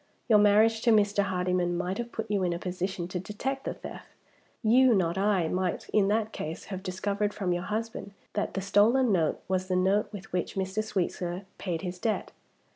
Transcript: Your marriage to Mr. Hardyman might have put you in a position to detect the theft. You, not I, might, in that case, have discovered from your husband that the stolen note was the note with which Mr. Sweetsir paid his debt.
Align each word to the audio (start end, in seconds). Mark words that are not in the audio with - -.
Your 0.27 0.39
marriage 0.39 0.81
to 0.81 0.89
Mr. 0.91 1.21
Hardyman 1.21 1.77
might 1.77 1.99
have 1.99 2.11
put 2.11 2.25
you 2.31 2.41
in 2.41 2.53
a 2.53 2.57
position 2.57 3.07
to 3.09 3.19
detect 3.19 3.65
the 3.65 3.75
theft. 3.75 4.07
You, 4.63 4.95
not 4.95 5.15
I, 5.15 5.47
might, 5.47 5.87
in 5.89 6.07
that 6.07 6.31
case, 6.33 6.63
have 6.73 6.81
discovered 6.81 7.35
from 7.35 7.53
your 7.53 7.61
husband 7.65 8.13
that 8.33 8.55
the 8.55 8.61
stolen 8.61 9.11
note 9.11 9.41
was 9.47 9.67
the 9.67 9.75
note 9.75 10.11
with 10.11 10.33
which 10.33 10.55
Mr. 10.55 10.83
Sweetsir 10.83 11.45
paid 11.59 11.83
his 11.83 11.99
debt. 11.99 12.31